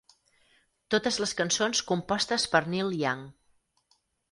[0.95, 3.25] Totes les cançons compostes per Neil Young.